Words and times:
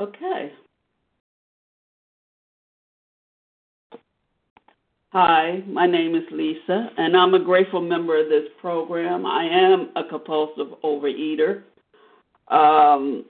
Okay. 0.00 0.52
Hi, 5.10 5.62
my 5.66 5.86
name 5.86 6.14
is 6.14 6.22
Lisa, 6.30 6.90
and 6.96 7.16
I'm 7.16 7.34
a 7.34 7.42
grateful 7.42 7.80
member 7.80 8.20
of 8.20 8.28
this 8.28 8.44
program. 8.60 9.26
I 9.26 9.44
am 9.44 9.90
a 9.96 10.08
compulsive 10.08 10.68
overeater. 10.84 11.62
Um, 12.46 13.24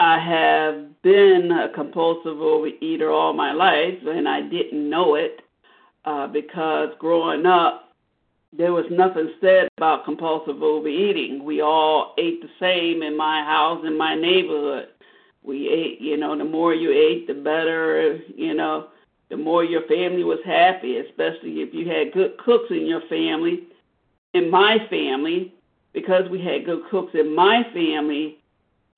I 0.00 0.18
have 0.18 1.00
been 1.02 1.52
a 1.52 1.72
compulsive 1.72 2.38
overeater 2.38 3.12
all 3.12 3.32
my 3.32 3.52
life, 3.52 3.98
and 4.06 4.28
I 4.28 4.40
didn't 4.40 4.90
know 4.90 5.14
it 5.14 5.40
uh, 6.04 6.26
because 6.26 6.88
growing 6.98 7.46
up, 7.46 7.92
there 8.56 8.72
was 8.72 8.86
nothing 8.90 9.30
said 9.40 9.68
about 9.78 10.04
compulsive 10.04 10.62
overeating. 10.62 11.44
We 11.44 11.60
all 11.60 12.14
ate 12.18 12.42
the 12.42 12.48
same 12.58 13.02
in 13.02 13.16
my 13.16 13.44
house, 13.44 13.84
in 13.86 13.96
my 13.96 14.16
neighborhood. 14.16 14.88
We 15.46 15.68
ate, 15.68 16.00
you 16.00 16.16
know, 16.16 16.36
the 16.36 16.44
more 16.44 16.74
you 16.74 16.90
ate, 16.90 17.26
the 17.26 17.34
better, 17.34 18.18
you 18.34 18.54
know, 18.54 18.88
the 19.30 19.36
more 19.36 19.64
your 19.64 19.82
family 19.82 20.24
was 20.24 20.40
happy, 20.44 20.98
especially 20.98 21.62
if 21.62 21.72
you 21.72 21.88
had 21.88 22.12
good 22.12 22.36
cooks 22.38 22.70
in 22.70 22.86
your 22.86 23.02
family. 23.08 23.64
In 24.34 24.50
my 24.50 24.78
family, 24.90 25.54
because 25.92 26.28
we 26.28 26.42
had 26.42 26.66
good 26.66 26.82
cooks 26.90 27.14
in 27.14 27.34
my 27.34 27.62
family, 27.72 28.38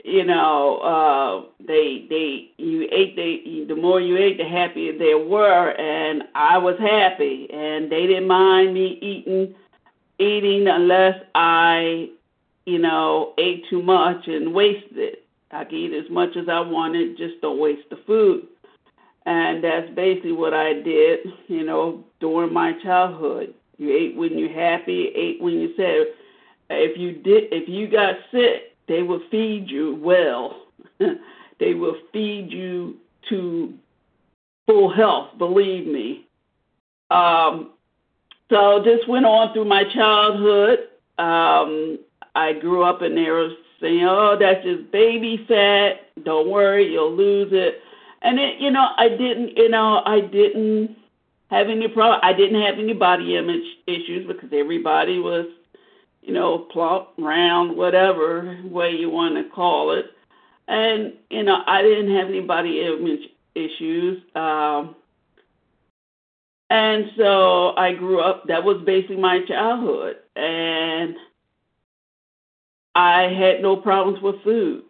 you 0.05 0.25
know, 0.25 0.79
uh, 0.79 1.65
they 1.65 2.07
they 2.09 2.51
you 2.57 2.89
ate 2.91 3.15
they 3.15 3.65
the 3.67 3.81
more 3.81 4.01
you 4.01 4.17
ate, 4.17 4.39
the 4.39 4.45
happier 4.45 4.97
they 4.97 5.15
were, 5.15 5.71
and 5.73 6.25
I 6.35 6.57
was 6.59 6.79
happy, 6.79 7.49
and 7.53 7.91
they 7.91 8.07
didn't 8.07 8.27
mind 8.27 8.75
me 8.75 8.99
eating 9.03 9.55
eating 10.19 10.67
unless 10.67 11.21
I, 11.35 12.11
you 12.67 12.79
know, 12.79 13.35
ate 13.39 13.65
too 13.71 13.83
much 13.83 14.27
and 14.27 14.53
wasted 14.53 14.99
it. 14.99 15.28
I 15.51 15.65
could 15.65 15.75
eat 15.75 15.93
as 15.95 16.11
much 16.11 16.37
as 16.37 16.49
I 16.49 16.61
wanted, 16.61 17.17
just 17.17 17.41
don't 17.41 17.59
waste 17.59 17.89
the 17.91 17.99
food. 18.07 18.47
And 19.27 19.63
that's 19.63 19.91
basically 19.95 20.33
what 20.33 20.55
I 20.55 20.75
did, 20.75 21.21
you 21.49 21.65
know, 21.65 22.05
during 22.21 22.53
my 22.53 22.73
childhood. 22.83 23.55
You 23.77 23.95
ate 23.95 24.17
when 24.17 24.39
you're 24.39 24.53
happy, 24.53 25.11
ate 25.15 25.41
when 25.41 25.61
you're 25.61 25.77
sad. 25.77 26.15
If 26.71 26.99
you 26.99 27.13
did, 27.13 27.45
if 27.53 27.69
you 27.69 27.89
got 27.91 28.17
sick, 28.33 28.77
they 28.89 29.03
will 29.03 29.21
feed 29.31 29.71
you 29.71 29.99
well. 30.03 30.67
they 31.61 31.75
will 31.75 31.97
feed 32.13 32.51
you 32.51 32.97
to 33.29 33.75
full 34.67 34.93
health, 34.95 35.39
believe 35.39 35.87
me. 35.87 36.27
Um, 37.11 37.73
so 38.51 38.83
this 38.83 39.01
went 39.09 39.27
on 39.27 39.53
through 39.53 39.67
my 39.67 39.85
childhood. 39.95 40.79
Um, 41.19 41.99
I 42.35 42.53
grew 42.53 42.83
up 42.83 43.03
and 43.03 43.17
they 43.17 43.29
saying, 43.81 44.05
"Oh, 44.05 44.37
that's 44.39 44.65
just 44.65 44.91
baby 44.91 45.45
fat. 45.49 46.11
Don't 46.25 46.49
worry, 46.49 46.93
you'll 46.93 47.15
lose 47.15 47.53
it." 47.53 47.83
And 48.23 48.39
it, 48.39 48.59
you 48.59 48.71
know, 48.71 48.89
I 48.97 49.09
didn't, 49.09 49.57
you 49.57 49.69
know, 49.69 50.03
I 50.05 50.21
didn't 50.21 50.97
have 51.51 51.69
any 51.69 51.89
problem. 51.89 52.21
I 52.23 52.33
didn't 52.33 52.61
have 52.63 52.79
any 52.79 52.93
body 52.93 53.37
image 53.37 53.65
issues 53.87 54.27
because 54.27 54.51
everybody 54.53 55.19
was 55.19 55.47
you 56.29 56.35
know, 56.35 56.59
plump, 56.59 57.09
round, 57.17 57.75
whatever 57.75 58.59
way 58.65 58.91
you 58.91 59.09
want 59.09 59.35
to 59.37 59.51
call 59.51 59.93
it. 59.93 60.07
And, 60.69 61.15
you 61.31 61.43
know, 61.43 61.63
I 61.67 61.81
didn't 61.81 62.15
have 62.15 62.29
any 62.29 62.43
body 62.43 62.83
image 62.83 63.31
issues. 63.55 64.23
Um, 64.35 64.95
and 66.69 67.11
so 67.17 67.75
I 67.77 67.95
grew 67.95 68.21
up, 68.21 68.47
that 68.49 68.63
was 68.63 68.83
basically 68.85 69.17
my 69.17 69.41
childhood. 69.47 70.17
And 70.37 71.17
I 72.99 73.33
had 73.33 73.63
no 73.63 73.77
problems 73.77 74.21
with 74.21 74.43
food. 74.43 74.83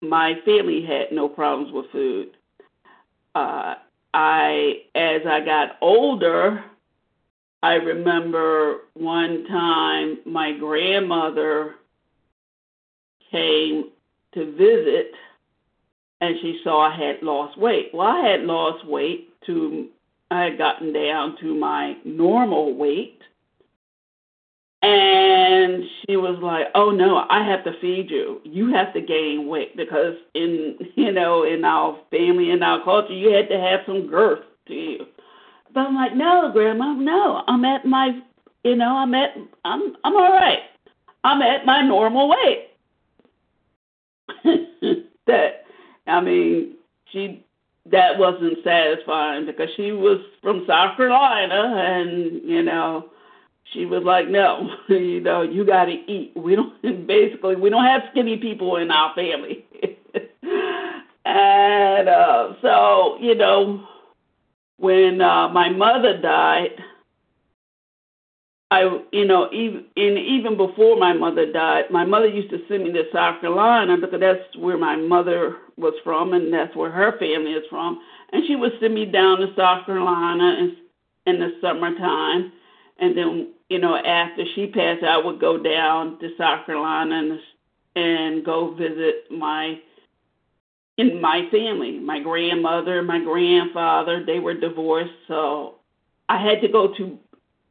My 0.00 0.34
family 0.44 0.86
had 0.86 1.10
no 1.10 1.28
problems 1.28 1.72
with 1.72 1.90
food. 1.90 2.36
Uh, 3.34 3.74
I, 4.14 4.82
as 4.94 5.22
I 5.28 5.44
got 5.44 5.76
older, 5.80 6.62
I 7.64 7.74
remember 7.74 8.82
one 8.94 9.44
time 9.48 10.18
my 10.24 10.52
grandmother 10.56 11.74
came 13.32 13.90
to 14.34 14.52
visit 14.52 15.10
and 16.20 16.36
she 16.40 16.60
saw 16.62 16.88
I 16.88 16.96
had 16.96 17.24
lost 17.24 17.58
weight. 17.58 17.90
Well, 17.92 18.06
I 18.06 18.20
had 18.20 18.42
lost 18.42 18.86
weight 18.86 19.30
to 19.46 19.88
I 20.30 20.42
had 20.44 20.58
gotten 20.58 20.92
down 20.92 21.38
to 21.40 21.54
my 21.56 21.96
normal 22.04 22.76
weight. 22.76 23.20
And 24.82 25.57
she 26.06 26.16
was 26.16 26.38
like, 26.42 26.66
"Oh 26.74 26.90
no, 26.90 27.26
I 27.30 27.44
have 27.44 27.64
to 27.64 27.78
feed 27.80 28.10
you. 28.10 28.40
You 28.44 28.72
have 28.74 28.92
to 28.94 29.00
gain 29.00 29.46
weight 29.48 29.76
because 29.76 30.14
in 30.34 30.76
you 30.96 31.12
know 31.12 31.44
in 31.44 31.64
our 31.64 31.98
family 32.10 32.50
in 32.50 32.62
our 32.62 32.82
culture, 32.84 33.12
you 33.12 33.32
had 33.32 33.48
to 33.48 33.58
have 33.58 33.80
some 33.86 34.06
girth 34.06 34.44
to 34.66 34.74
you." 34.74 35.06
But 35.72 35.80
I'm 35.80 35.94
like, 35.94 36.14
no, 36.14 36.50
Grandma, 36.52 36.94
no. 36.94 37.42
I'm 37.46 37.64
at 37.64 37.84
my, 37.84 38.20
you 38.64 38.76
know, 38.76 38.96
I'm 38.96 39.14
at, 39.14 39.30
I'm, 39.64 39.96
I'm 40.04 40.16
all 40.16 40.32
right. 40.32 40.60
I'm 41.24 41.42
at 41.42 41.66
my 41.66 41.82
normal 41.82 42.28
weight. 42.30 42.68
that, 45.26 45.64
I 46.06 46.20
mean, 46.20 46.74
she, 47.12 47.44
that 47.90 48.18
wasn't 48.18 48.58
satisfying 48.64 49.46
because 49.46 49.68
she 49.76 49.92
was 49.92 50.20
from 50.42 50.64
South 50.66 50.96
Carolina, 50.96 51.74
and 51.76 52.42
you 52.44 52.62
know, 52.62 53.10
she 53.72 53.86
was 53.86 54.02
like, 54.04 54.28
no, 54.28 54.68
you 54.88 55.20
know, 55.20 55.42
you 55.42 55.64
got 55.64 55.86
to 55.86 55.92
eat. 55.92 56.32
We 56.36 56.56
don't, 56.56 56.80
basically, 57.06 57.56
we 57.56 57.70
don't 57.70 57.84
have 57.84 58.02
skinny 58.10 58.36
people 58.36 58.76
in 58.76 58.90
our 58.90 59.14
family. 59.14 59.64
and 61.24 62.08
uh, 62.08 62.54
so, 62.62 63.18
you 63.20 63.34
know 63.34 63.86
when 64.78 65.20
uh, 65.20 65.48
my 65.48 65.68
mother 65.68 66.16
died, 66.20 66.70
I, 68.70 68.82
you 69.12 69.24
know, 69.24 69.48
even 69.52 69.84
and 69.96 70.18
even 70.18 70.56
before 70.56 70.96
my 70.98 71.12
mother 71.12 71.50
died, 71.50 71.84
my 71.90 72.04
mother 72.04 72.26
used 72.28 72.50
to 72.50 72.58
send 72.68 72.84
me 72.84 72.92
to 72.92 73.04
South 73.12 73.40
Carolina 73.40 73.96
because 73.96 74.20
that's 74.20 74.56
where 74.56 74.78
my 74.78 74.94
mother 74.94 75.56
was 75.76 75.94
from, 76.04 76.32
and 76.34 76.52
that's 76.52 76.76
where 76.76 76.90
her 76.90 77.18
family 77.18 77.52
is 77.52 77.64
from. 77.70 78.00
And 78.32 78.44
she 78.46 78.56
would 78.56 78.72
send 78.80 78.94
me 78.94 79.06
down 79.06 79.38
to 79.38 79.54
South 79.56 79.86
Carolina 79.86 80.58
in, 80.60 80.76
in 81.26 81.40
the 81.40 81.52
summertime, 81.62 82.52
and 82.98 83.16
then, 83.16 83.54
you 83.68 83.78
know, 83.78 83.96
after 83.96 84.44
she 84.54 84.66
passed, 84.66 85.04
I 85.04 85.18
would 85.18 85.40
go 85.40 85.62
down 85.62 86.18
to 86.20 86.30
South 86.38 86.66
Carolina 86.66 87.16
and 87.16 87.40
and 87.96 88.44
go 88.44 88.74
visit 88.74 89.30
my 89.30 89.78
in 90.96 91.20
my 91.20 91.48
family. 91.50 91.98
My 91.98 92.20
grandmother, 92.20 93.02
my 93.02 93.20
grandfather, 93.22 94.24
they 94.24 94.38
were 94.38 94.54
divorced, 94.54 95.12
so 95.26 95.76
I 96.28 96.42
had 96.42 96.60
to 96.62 96.68
go 96.68 96.94
to. 96.96 97.18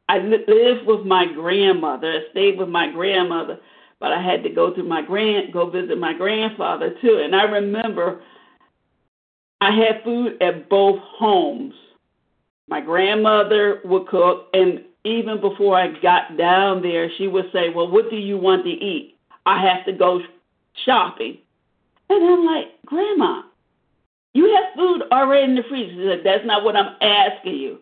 I 0.08 0.18
lived 0.18 0.86
with 0.86 1.04
my 1.04 1.26
grandmother. 1.26 2.12
I 2.12 2.30
stayed 2.30 2.58
with 2.58 2.68
my 2.68 2.90
grandmother, 2.90 3.58
but 4.00 4.12
I 4.12 4.22
had 4.22 4.42
to 4.44 4.50
go 4.50 4.72
to 4.72 4.82
my 4.82 5.02
grand, 5.02 5.52
go 5.52 5.68
visit 5.68 5.98
my 5.98 6.14
grandfather 6.14 6.94
too. 7.02 7.20
And 7.22 7.36
I 7.36 7.42
remember 7.42 8.22
I 9.60 9.72
had 9.72 10.02
food 10.04 10.40
at 10.40 10.68
both 10.68 10.98
homes. 11.00 11.74
My 12.68 12.80
grandmother 12.80 13.80
would 13.84 14.06
cook, 14.08 14.48
and 14.52 14.84
even 15.08 15.40
before 15.40 15.76
I 15.76 15.88
got 16.00 16.36
down 16.36 16.82
there, 16.82 17.10
she 17.16 17.26
would 17.26 17.50
say, 17.52 17.70
"Well, 17.70 17.90
what 17.90 18.10
do 18.10 18.16
you 18.16 18.38
want 18.38 18.64
to 18.64 18.70
eat?" 18.70 19.16
I 19.46 19.62
have 19.66 19.84
to 19.86 19.92
go 19.92 20.20
shopping. 20.84 21.38
And 22.10 22.24
I'm 22.24 22.44
like, 22.44 22.66
Grandma, 22.84 23.42
you 24.34 24.54
have 24.54 24.74
food 24.76 25.02
already 25.10 25.44
in 25.44 25.54
the 25.56 25.62
freezer. 25.68 25.92
She 25.92 26.06
said, 26.06 26.20
That's 26.24 26.46
not 26.46 26.64
what 26.64 26.76
I'm 26.76 26.96
asking 27.00 27.56
you. 27.56 27.78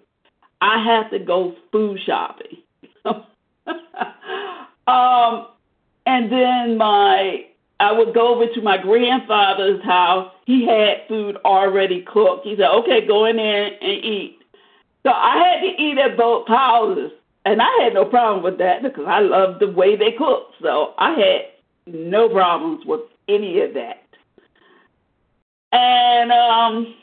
I 0.60 0.82
have 0.82 1.10
to 1.10 1.18
go 1.18 1.54
food 1.72 1.98
shopping. 2.06 2.58
um, 4.86 5.48
and 6.06 6.30
then 6.30 6.78
my 6.78 7.46
I 7.78 7.92
would 7.92 8.14
go 8.14 8.34
over 8.34 8.46
to 8.46 8.62
my 8.62 8.78
grandfather's 8.78 9.84
house. 9.84 10.32
He 10.46 10.66
had 10.66 11.06
food 11.08 11.36
already 11.44 12.02
cooked. 12.02 12.46
He 12.46 12.56
said, 12.56 12.70
"Okay, 12.70 13.06
go 13.06 13.26
in 13.26 13.36
there 13.36 13.66
and 13.66 14.04
eat." 14.04 14.38
So 15.06 15.12
I 15.12 15.36
had 15.38 15.60
to 15.60 15.80
eat 15.80 15.98
at 15.98 16.16
both 16.16 16.48
houses, 16.48 17.12
and 17.44 17.62
I 17.62 17.70
had 17.80 17.94
no 17.94 18.04
problem 18.04 18.42
with 18.42 18.58
that 18.58 18.82
because 18.82 19.04
I 19.06 19.20
loved 19.20 19.60
the 19.60 19.70
way 19.70 19.94
they 19.94 20.10
cooked. 20.10 20.54
So 20.60 20.94
I 20.98 21.10
had 21.10 21.94
no 21.94 22.28
problems 22.28 22.84
with 22.84 23.02
any 23.28 23.60
of 23.60 23.72
that. 23.74 24.02
And 25.70 26.32
um 26.32 26.96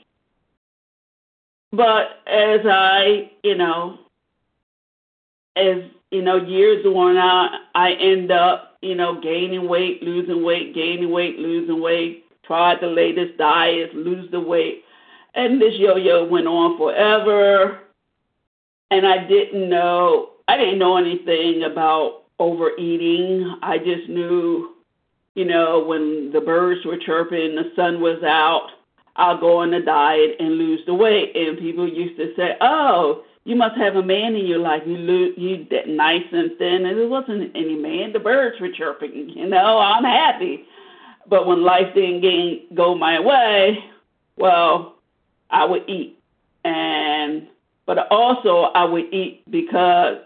but 1.71 2.19
as 2.27 2.59
I, 2.65 3.31
you 3.41 3.55
know, 3.55 3.99
as 5.55 5.77
you 6.11 6.23
know, 6.23 6.35
years 6.35 6.83
worn 6.85 7.15
out, 7.15 7.51
I 7.73 7.93
end 7.93 8.31
up, 8.31 8.77
you 8.81 8.95
know, 8.95 9.21
gaining 9.21 9.69
weight, 9.69 10.03
losing 10.03 10.43
weight, 10.43 10.75
gaining 10.75 11.09
weight, 11.09 11.39
losing 11.39 11.81
weight, 11.81 12.25
tried 12.43 12.81
the 12.81 12.87
latest 12.87 13.37
diet, 13.37 13.95
lose 13.95 14.29
the 14.29 14.41
weight. 14.41 14.83
And 15.35 15.61
this 15.61 15.75
yo 15.75 15.95
yo 15.95 16.25
went 16.25 16.47
on 16.47 16.77
forever. 16.77 17.79
And 18.93 19.07
I 19.07 19.27
didn't 19.27 19.69
know 19.69 20.29
I 20.47 20.57
didn't 20.57 20.79
know 20.79 20.97
anything 20.97 21.63
about 21.63 22.23
overeating. 22.39 23.57
I 23.61 23.77
just 23.77 24.09
knew 24.09 24.73
you 25.35 25.45
know, 25.45 25.83
when 25.83 26.31
the 26.31 26.41
birds 26.41 26.85
were 26.85 26.97
chirping, 26.97 27.55
the 27.55 27.71
sun 27.75 28.01
was 28.01 28.21
out, 28.23 28.69
I'll 29.15 29.39
go 29.39 29.57
on 29.61 29.73
a 29.73 29.83
diet 29.83 30.35
and 30.39 30.57
lose 30.57 30.81
the 30.85 30.93
weight. 30.93 31.35
And 31.35 31.57
people 31.57 31.87
used 31.87 32.17
to 32.17 32.33
say, 32.35 32.55
"Oh, 32.61 33.23
you 33.43 33.55
must 33.55 33.75
have 33.77 33.95
a 33.95 34.03
man 34.03 34.35
in 34.35 34.45
your 34.45 34.59
life. 34.59 34.83
You 34.85 34.97
lose, 34.97 35.37
you 35.37 35.65
that 35.71 35.87
nice 35.87 36.25
and 36.31 36.55
thin." 36.57 36.85
And 36.85 36.99
it 36.99 37.09
wasn't 37.09 37.51
any 37.55 37.75
man. 37.75 38.13
The 38.13 38.19
birds 38.19 38.59
were 38.59 38.69
chirping. 38.69 39.29
You 39.29 39.47
know, 39.47 39.79
I'm 39.79 40.03
happy. 40.03 40.65
But 41.27 41.47
when 41.47 41.63
life 41.63 41.93
didn't 41.93 42.21
gain, 42.21 42.67
go 42.73 42.95
my 42.95 43.19
way, 43.19 43.83
well, 44.37 44.95
I 45.49 45.65
would 45.65 45.87
eat, 45.87 46.19
and 46.63 47.47
but 47.85 48.11
also 48.11 48.71
I 48.73 48.85
would 48.85 49.13
eat 49.13 49.43
because 49.49 50.17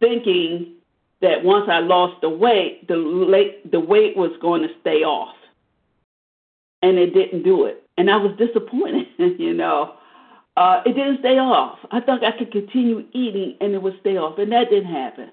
thinking 0.00 0.74
that 1.20 1.42
once 1.42 1.68
I 1.70 1.78
lost 1.80 2.20
the 2.20 2.28
weight, 2.28 2.86
the 2.88 2.96
late, 2.96 3.70
the 3.70 3.80
weight 3.80 4.16
was 4.16 4.32
going 4.40 4.62
to 4.62 4.68
stay 4.80 5.02
off, 5.04 5.34
and 6.82 6.98
it 6.98 7.14
didn't 7.14 7.42
do 7.42 7.64
it, 7.64 7.82
and 7.96 8.10
I 8.10 8.16
was 8.16 8.36
disappointed. 8.36 9.06
you 9.38 9.54
know, 9.54 9.94
uh, 10.56 10.82
it 10.86 10.94
didn't 10.94 11.20
stay 11.20 11.38
off. 11.38 11.78
I 11.90 12.00
thought 12.00 12.24
I 12.24 12.36
could 12.36 12.52
continue 12.52 13.04
eating 13.12 13.56
and 13.60 13.74
it 13.74 13.82
would 13.82 13.98
stay 14.00 14.16
off, 14.16 14.38
and 14.38 14.52
that 14.52 14.70
didn't 14.70 14.92
happen. 14.92 15.30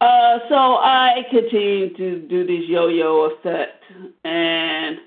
Uh, 0.00 0.38
so 0.48 0.54
I 0.54 1.26
continued 1.30 1.96
to 1.98 2.20
do 2.20 2.46
this 2.46 2.66
yo-yo 2.68 3.30
effect, 3.32 3.82
and 4.24 4.98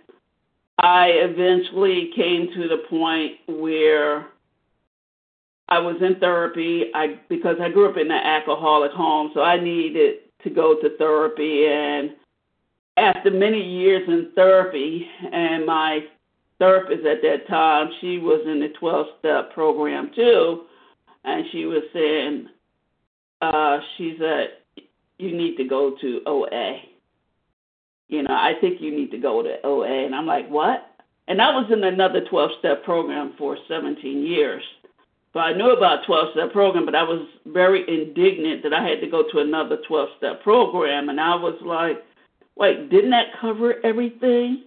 I 0.78 1.08
eventually 1.08 2.12
came 2.16 2.50
to 2.54 2.68
the 2.68 2.84
point 2.90 3.34
where 3.48 4.28
I 5.70 5.80
was 5.80 5.96
in 6.02 6.20
therapy. 6.20 6.92
I 6.94 7.20
because 7.30 7.58
I 7.62 7.70
grew 7.70 7.90
up 7.90 7.98
in 7.98 8.12
an 8.12 8.12
alcoholic 8.12 8.92
home, 8.92 9.32
so 9.34 9.42
I 9.42 9.60
needed 9.60 10.18
to 10.44 10.50
go 10.50 10.76
to 10.82 10.98
therapy. 10.98 11.66
And 11.68 12.12
after 12.98 13.32
many 13.32 13.62
years 13.62 14.08
in 14.08 14.32
therapy, 14.36 15.08
and 15.32 15.66
my 15.66 16.02
therapist 16.60 17.06
at 17.06 17.22
that 17.22 17.48
time, 17.48 17.90
she 18.02 18.20
was 18.20 18.42
in 18.46 18.60
the 18.60 18.70
12-step 18.82 19.54
program 19.54 20.12
too, 20.16 20.66
and 21.24 21.46
she 21.52 21.66
was 21.66 21.84
saying, 21.92 22.48
uh, 23.42 23.80
she 23.98 24.16
said, 24.20 24.50
you 25.18 25.36
need 25.36 25.58
to 25.58 25.64
go 25.64 25.96
to 26.02 26.22
OA. 26.26 26.82
You 28.10 28.24
know, 28.24 28.34
I 28.34 28.54
think 28.62 28.82
you 28.82 28.96
need 28.96 29.12
to 29.12 29.18
go 29.18 29.42
to 29.42 29.58
OA. 29.66 30.06
And 30.06 30.14
I'm 30.14 30.26
like, 30.26 30.50
what? 30.50 30.90
And 31.28 31.42
I 31.42 31.50
was 31.50 31.72
in 31.72 31.84
another 31.84 32.22
12 32.30 32.52
step 32.60 32.84
program 32.84 33.34
for 33.38 33.58
17 33.68 34.26
years. 34.26 34.64
So 35.34 35.40
I 35.40 35.54
knew 35.54 35.72
about 35.72 36.06
12 36.06 36.34
step 36.34 36.54
program, 36.54 36.86
but 36.86 36.96
I 36.96 37.04
was 37.04 37.28
very 37.48 37.82
indignant 37.88 38.62
that 38.64 38.74
I 38.74 38.88
had 38.88 39.02
to 39.02 39.08
go 39.08 39.24
to 39.32 39.40
another 39.40 39.78
12 39.88 40.10
step 40.18 40.44
program. 40.44 41.10
And 41.10 41.20
I 41.20 41.36
was 41.36 41.60
like, 41.66 42.04
wait, 42.56 42.92
didn't 42.92 43.10
that 43.10 43.28
cover 43.42 43.84
everything? 43.84 44.66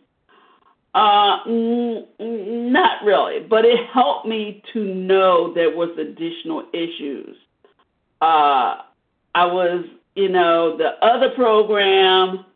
Uh, 0.92 1.44
mm, 1.44 2.06
not 2.18 3.04
really, 3.04 3.40
but 3.40 3.64
it 3.64 3.78
helped 3.92 4.26
me 4.26 4.62
to 4.72 4.82
know 4.82 5.52
there 5.54 5.74
was 5.74 5.90
additional 5.98 6.64
issues. 6.72 7.36
Uh, 8.20 8.80
I 9.34 9.44
was, 9.44 9.84
you 10.14 10.30
know, 10.30 10.76
the 10.76 10.92
other 11.04 11.30
program 11.30 12.46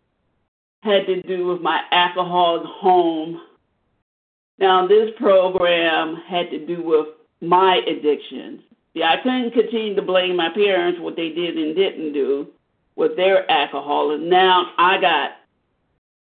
had 0.82 1.06
to 1.06 1.20
do 1.22 1.48
with 1.48 1.60
my 1.60 1.82
alcoholic 1.92 2.64
home. 2.64 3.42
Now, 4.58 4.86
this 4.86 5.10
program 5.18 6.16
had 6.26 6.50
to 6.50 6.66
do 6.66 6.82
with 6.82 7.08
my 7.40 7.76
addictions. 7.86 8.60
See, 8.94 9.02
I 9.02 9.16
couldn't 9.22 9.52
continue 9.52 9.94
to 9.94 10.02
blame 10.02 10.36
my 10.36 10.50
parents 10.50 11.00
what 11.00 11.16
they 11.16 11.30
did 11.30 11.56
and 11.56 11.76
didn't 11.76 12.12
do 12.12 12.48
with 12.96 13.16
their 13.16 13.50
alcohol. 13.50 14.12
And 14.12 14.28
now 14.28 14.72
I 14.78 15.00
got 15.00 15.30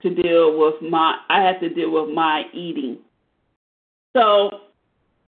to 0.02 0.14
deal 0.14 0.58
with 0.58 0.80
my 0.80 1.18
I 1.28 1.42
had 1.42 1.60
to 1.60 1.68
deal 1.68 1.90
with 1.90 2.14
my 2.14 2.44
eating. 2.54 2.98
So 4.16 4.50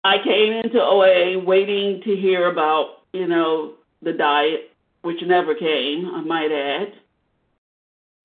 I 0.04 0.16
came 0.24 0.52
into 0.52 0.80
OA 0.80 1.38
waiting 1.38 2.00
to 2.04 2.16
hear 2.16 2.50
about, 2.50 3.02
you 3.12 3.26
know, 3.26 3.74
the 4.02 4.12
diet, 4.12 4.72
which 5.02 5.22
never 5.22 5.54
came, 5.54 6.10
I 6.14 6.20
might 6.22 6.50
add. 6.50 6.94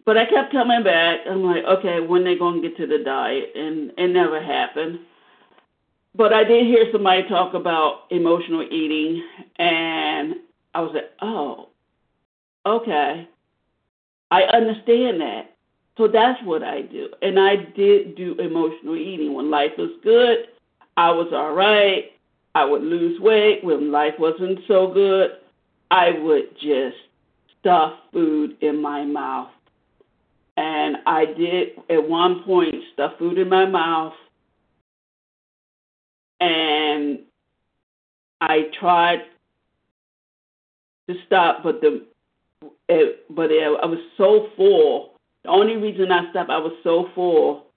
But 0.06 0.18
I 0.18 0.26
kept 0.26 0.54
coming 0.54 0.84
back. 0.84 1.20
I'm 1.30 1.44
like, 1.44 1.64
okay, 1.66 2.00
when 2.00 2.24
they 2.24 2.38
gonna 2.38 2.62
get 2.62 2.78
to 2.78 2.88
the 2.88 3.00
diet? 3.04 3.52
And 3.56 3.92
it 3.98 4.08
never 4.08 4.42
happened. 4.42 5.00
But 6.18 6.34
I 6.34 6.44
did 6.44 6.66
hear 6.66 6.88
somebody 6.92 7.28
talk 7.30 7.54
about 7.54 8.06
emotional 8.10 8.64
eating 8.64 9.24
and 9.58 10.36
I 10.74 10.82
was 10.82 10.92
like, 10.94 11.12
oh, 11.22 11.70
okay. 12.66 13.28
I 14.32 14.42
understand 14.44 15.22
that. 15.22 15.56
So 15.96 16.08
that's 16.08 16.44
what 16.44 16.64
I 16.64 16.82
do. 16.82 17.10
And 17.22 17.40
I 17.40 17.56
did 17.56 18.16
do 18.16 18.36
emotional 18.40 18.96
eating. 18.96 19.34
When 19.34 19.52
life 19.52 19.72
was 19.78 19.92
good, 20.04 20.48
I 20.98 21.12
was 21.12 21.28
all 21.32 21.54
right. 21.54 22.12
I 22.56 22.66
would 22.66 22.82
lose 22.82 23.20
weight. 23.22 23.64
When 23.64 23.92
life 23.92 24.16
wasn't 24.18 24.60
so 24.68 24.92
good, 24.92 25.32
I 25.92 26.12
would 26.12 26.54
just 26.56 26.98
stuff 27.60 27.94
food 28.12 28.58
in 28.62 28.82
my 28.82 29.06
mouth. 29.06 29.50
And 30.58 30.98
I 31.06 31.26
did 31.26 31.70
at 31.90 32.10
one 32.10 32.44
point 32.44 32.76
stuff 32.94 33.14
food 33.20 33.38
in 33.38 33.50
my 33.50 33.66
mouth. 33.66 34.14
And 36.40 37.20
I 38.42 38.70
tried 38.80 39.24
to 41.10 41.16
stop, 41.26 41.64
but 41.64 41.82
the 41.82 42.06
it, 42.90 43.26
but 43.30 43.52
it, 43.52 43.64
I 43.64 43.86
was 43.86 44.00
so 44.18 44.50
full 44.56 45.18
the 45.48 45.54
only 45.54 45.78
reason 45.78 46.12
I 46.12 46.30
stopped, 46.32 46.50
I 46.50 46.58
was 46.58 46.74
so 46.84 47.08
full, 47.16 47.68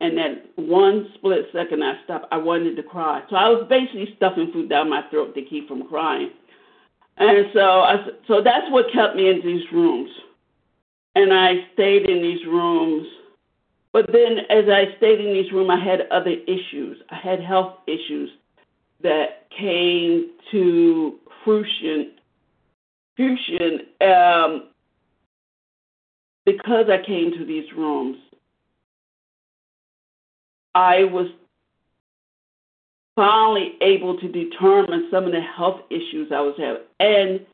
and 0.00 0.18
that 0.18 0.44
one 0.56 1.08
split 1.14 1.46
second 1.52 1.84
I 1.84 2.02
stopped, 2.02 2.26
I 2.32 2.36
wanted 2.36 2.74
to 2.74 2.82
cry. 2.82 3.22
So 3.30 3.36
I 3.36 3.48
was 3.48 3.64
basically 3.68 4.12
stuffing 4.16 4.50
food 4.52 4.68
down 4.68 4.90
my 4.90 5.02
throat 5.08 5.32
to 5.36 5.42
keep 5.42 5.68
from 5.68 5.86
crying. 5.86 6.30
And 7.18 7.46
so, 7.54 7.60
I, 7.60 8.06
so 8.26 8.42
that's 8.42 8.68
what 8.72 8.92
kept 8.92 9.14
me 9.14 9.30
in 9.30 9.40
these 9.40 9.62
rooms. 9.70 10.10
And 11.14 11.32
I 11.32 11.64
stayed 11.74 12.10
in 12.10 12.20
these 12.20 12.44
rooms. 12.44 13.06
But 13.92 14.10
then, 14.10 14.38
as 14.48 14.64
I 14.68 14.96
stayed 14.96 15.20
in 15.20 15.32
these 15.34 15.52
rooms, 15.52 15.70
I 15.70 15.84
had 15.84 16.08
other 16.10 16.34
issues. 16.46 16.98
I 17.10 17.16
had 17.16 17.40
health 17.40 17.74
issues 17.86 18.30
that 19.02 19.48
came 19.50 20.30
to 20.50 21.18
fruition. 21.44 22.12
Fruition 23.16 23.80
um, 24.00 24.68
because 26.44 26.86
I 26.88 27.04
came 27.04 27.32
to 27.32 27.44
these 27.44 27.70
rooms, 27.76 28.16
I 30.74 31.04
was 31.04 31.28
finally 33.14 33.74
able 33.82 34.18
to 34.18 34.28
determine 34.28 35.08
some 35.10 35.24
of 35.24 35.32
the 35.32 35.40
health 35.40 35.82
issues 35.90 36.32
I 36.32 36.40
was 36.40 36.54
having. 36.58 36.82
And 36.98 37.46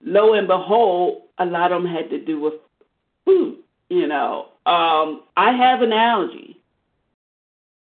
lo 0.00 0.34
and 0.34 0.46
behold, 0.46 1.22
a 1.38 1.44
lot 1.44 1.72
of 1.72 1.82
them 1.82 1.92
had 1.92 2.08
to 2.10 2.24
do 2.24 2.40
with 2.40 2.54
food. 3.24 3.58
You 3.90 4.06
know, 4.06 4.51
um, 4.66 5.22
I 5.36 5.52
have 5.52 5.82
an 5.82 5.92
allergy. 5.92 6.60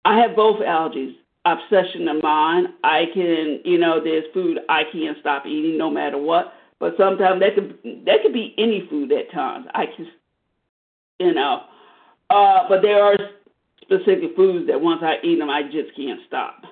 I 0.05 0.19
have 0.19 0.35
both 0.35 0.59
allergies. 0.59 1.15
Obsession 1.45 2.07
of 2.07 2.21
mine. 2.21 2.67
I 2.83 3.05
can, 3.13 3.61
you 3.63 3.77
know, 3.77 4.03
there's 4.03 4.25
food 4.33 4.59
I 4.69 4.83
can't 4.91 5.17
stop 5.19 5.45
eating 5.45 5.77
no 5.77 5.89
matter 5.89 6.17
what. 6.17 6.53
But 6.79 6.95
sometimes 6.97 7.41
that 7.41 7.55
could 7.55 7.77
that 8.05 8.21
could 8.23 8.33
be 8.33 8.55
any 8.57 8.87
food 8.89 9.11
at 9.11 9.31
times. 9.31 9.67
I 9.73 9.85
can 9.87 10.07
you 11.19 11.33
know. 11.33 11.63
Uh, 12.29 12.69
but 12.69 12.81
there 12.81 13.03
are 13.03 13.17
specific 13.81 14.35
foods 14.35 14.67
that 14.67 14.79
once 14.79 15.01
I 15.03 15.15
eat 15.23 15.39
them, 15.39 15.49
I 15.49 15.63
just 15.63 15.95
can't 15.95 16.21
stop. 16.27 16.63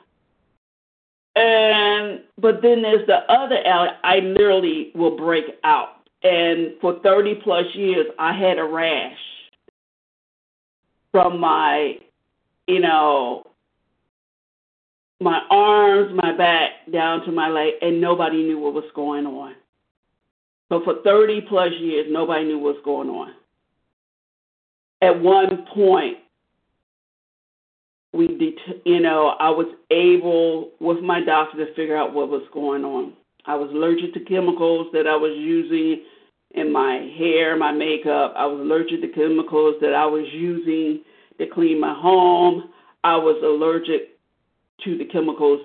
And 1.35 2.21
but 2.37 2.61
then 2.61 2.81
there's 2.81 3.05
the 3.07 3.29
other 3.31 3.57
allergy. 3.65 3.95
I 4.03 4.19
literally 4.19 4.91
will 4.95 5.17
break 5.17 5.45
out. 5.63 5.89
And 6.23 6.73
for 6.81 6.99
30 7.03 7.35
plus 7.43 7.65
years, 7.73 8.07
I 8.17 8.33
had 8.33 8.57
a 8.57 8.63
rash 8.63 9.17
from 11.17 11.39
my, 11.39 11.97
you 12.67 12.79
know, 12.79 13.43
my 15.19 15.41
arms, 15.49 16.11
my 16.13 16.35
back, 16.37 16.71
down 16.91 17.25
to 17.25 17.31
my 17.31 17.49
leg, 17.49 17.73
and 17.81 17.99
nobody 17.99 18.43
knew 18.43 18.59
what 18.59 18.73
was 18.73 18.85
going 18.93 19.25
on. 19.25 19.55
So 20.69 20.83
for 20.83 20.95
30 21.03 21.41
plus 21.49 21.71
years, 21.79 22.07
nobody 22.09 22.45
knew 22.45 22.59
what 22.59 22.75
was 22.75 22.83
going 22.85 23.09
on 23.09 23.33
at 25.01 25.21
one 25.21 25.65
point 25.73 26.17
we 28.13 28.27
det- 28.27 28.81
you 28.85 28.99
know 28.99 29.35
i 29.39 29.49
was 29.49 29.67
able 29.91 30.71
with 30.79 30.99
my 31.01 31.21
doctor 31.21 31.65
to 31.65 31.73
figure 31.73 31.95
out 31.95 32.13
what 32.13 32.29
was 32.29 32.43
going 32.51 32.83
on 32.83 33.13
i 33.45 33.55
was 33.55 33.69
allergic 33.71 34.13
to 34.13 34.19
chemicals 34.21 34.87
that 34.93 35.07
i 35.07 35.15
was 35.15 35.35
using 35.37 36.01
in 36.51 36.71
my 36.71 36.95
hair 37.17 37.55
my 37.57 37.71
makeup. 37.71 38.33
I 38.35 38.45
was 38.45 38.59
allergic 38.61 39.01
to 39.01 39.07
chemicals 39.09 39.75
that 39.81 39.93
i 39.93 40.05
was 40.05 40.25
using 40.31 41.03
to 41.37 41.47
clean 41.47 41.79
my 41.79 41.93
home. 41.93 42.69
I 43.03 43.15
was 43.15 43.41
allergic 43.43 44.17
to 44.83 44.97
the 44.97 45.05
chemicals 45.05 45.61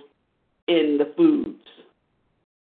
in 0.69 0.99
the 0.99 1.13
foods. 1.17 1.63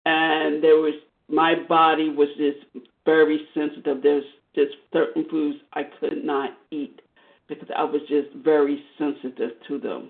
And 0.05 0.63
there 0.63 0.77
was 0.77 0.93
my 1.29 1.55
body 1.55 2.09
was 2.09 2.29
just 2.37 2.85
very 3.05 3.47
sensitive. 3.53 4.03
There's 4.03 4.25
just 4.55 4.73
certain 4.91 5.25
foods 5.29 5.57
I 5.73 5.83
could 5.83 6.23
not 6.23 6.51
eat 6.71 7.01
because 7.47 7.67
I 7.75 7.83
was 7.83 8.01
just 8.07 8.29
very 8.35 8.83
sensitive 8.97 9.51
to 9.67 9.79
them. 9.79 10.09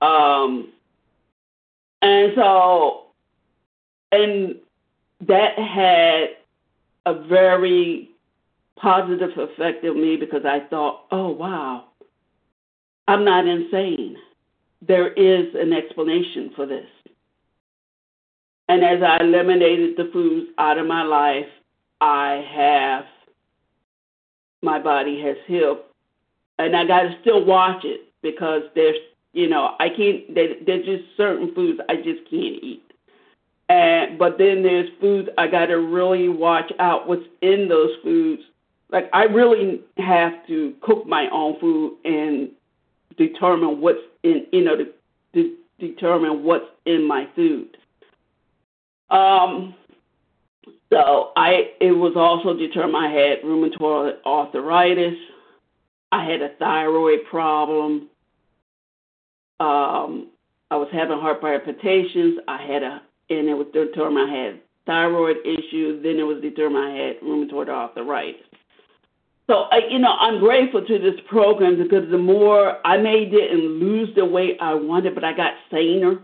Um, 0.00 0.72
and 2.00 2.32
so, 2.34 3.04
and 4.10 4.56
that 5.28 5.58
had 5.58 6.41
a 7.06 7.14
very 7.26 8.10
positive 8.76 9.30
effect 9.36 9.84
on 9.84 10.00
me 10.00 10.16
because 10.16 10.44
I 10.44 10.60
thought, 10.70 11.04
oh, 11.10 11.30
wow, 11.30 11.84
I'm 13.08 13.24
not 13.24 13.46
insane. 13.46 14.16
There 14.86 15.12
is 15.12 15.54
an 15.54 15.72
explanation 15.72 16.52
for 16.56 16.66
this. 16.66 16.86
And 18.68 18.84
as 18.84 19.02
I 19.02 19.18
eliminated 19.22 19.96
the 19.96 20.10
foods 20.12 20.50
out 20.58 20.78
of 20.78 20.86
my 20.86 21.02
life, 21.02 21.46
I 22.00 22.44
have, 22.54 23.04
my 24.62 24.78
body 24.78 25.20
has 25.22 25.36
healed. 25.46 25.78
And 26.58 26.76
I 26.76 26.86
got 26.86 27.02
to 27.02 27.16
still 27.20 27.44
watch 27.44 27.84
it 27.84 28.12
because 28.22 28.62
there's, 28.74 28.96
you 29.32 29.48
know, 29.48 29.74
I 29.78 29.88
can't, 29.88 30.34
there's 30.34 30.84
just 30.84 31.04
certain 31.16 31.54
foods 31.54 31.80
I 31.88 31.96
just 31.96 32.28
can't 32.30 32.62
eat. 32.62 32.91
But 34.18 34.38
then 34.38 34.62
there's 34.62 34.88
foods 35.00 35.28
I 35.38 35.46
got 35.46 35.66
to 35.66 35.76
really 35.76 36.28
watch 36.28 36.72
out 36.78 37.08
what's 37.08 37.26
in 37.40 37.68
those 37.68 37.90
foods. 38.02 38.42
Like 38.90 39.08
I 39.12 39.24
really 39.24 39.80
have 39.98 40.46
to 40.48 40.74
cook 40.82 41.06
my 41.06 41.28
own 41.30 41.58
food 41.60 41.96
and 42.04 42.50
determine 43.16 43.80
what's 43.80 44.00
in, 44.22 44.46
you 44.52 44.64
know, 44.64 44.76
to, 44.76 44.92
to 45.34 45.56
determine 45.78 46.44
what's 46.44 46.66
in 46.86 47.06
my 47.06 47.28
food. 47.34 47.76
Um, 49.10 49.74
so 50.92 51.32
I, 51.36 51.72
it 51.80 51.92
was 51.92 52.12
also 52.16 52.56
determined 52.56 52.96
I 52.96 53.10
had 53.10 53.42
rheumatoid 53.42 54.16
arthritis. 54.26 55.18
I 56.10 56.24
had 56.24 56.42
a 56.42 56.50
thyroid 56.58 57.20
problem. 57.30 58.08
Um, 59.58 60.28
I 60.70 60.76
was 60.76 60.88
having 60.92 61.18
heart 61.18 61.40
palpitations. 61.40 62.38
I 62.46 62.62
had 62.62 62.82
a, 62.82 63.02
and 63.38 63.48
it 63.48 63.54
was 63.54 63.66
determined 63.72 64.30
I 64.30 64.34
had 64.34 64.60
thyroid 64.86 65.36
issue. 65.44 66.02
Then 66.02 66.18
it 66.18 66.24
was 66.24 66.40
determined 66.42 66.84
I 66.84 66.96
had 66.96 67.20
rheumatoid 67.20 67.68
arthritis. 67.68 68.42
So, 69.48 69.64
I, 69.70 69.80
you 69.90 69.98
know, 69.98 70.12
I'm 70.12 70.38
grateful 70.38 70.84
to 70.84 70.98
this 70.98 71.20
program 71.28 71.76
because 71.76 72.08
the 72.10 72.18
more 72.18 72.84
I 72.86 72.96
may 72.96 73.24
didn't 73.24 73.80
lose 73.80 74.08
the 74.14 74.24
weight 74.24 74.56
I 74.60 74.74
wanted, 74.74 75.14
but 75.14 75.24
I 75.24 75.32
got 75.36 75.52
saner. 75.70 76.20